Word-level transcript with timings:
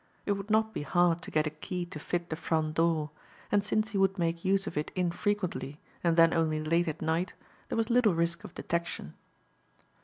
It 0.25 0.31
would 0.31 0.49
not 0.49 0.73
be 0.73 0.81
hard 0.81 1.21
to 1.21 1.29
get 1.29 1.45
a 1.45 1.51
key 1.51 1.85
to 1.85 1.99
fit 1.99 2.31
the 2.31 2.35
front 2.35 2.73
door; 2.73 3.11
and 3.51 3.63
since 3.63 3.91
he 3.91 3.99
would 3.99 4.17
make 4.17 4.43
use 4.43 4.65
of 4.65 4.75
it 4.75 4.91
infrequently 4.95 5.79
and 6.03 6.17
then 6.17 6.33
only 6.33 6.59
late 6.59 6.87
at 6.87 7.03
night 7.03 7.35
there 7.69 7.77
was 7.77 7.91
little 7.91 8.15
risk 8.15 8.43
of 8.43 8.55
detection. 8.55 9.13